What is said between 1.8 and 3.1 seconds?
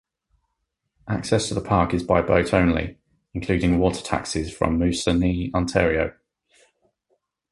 is by boat only,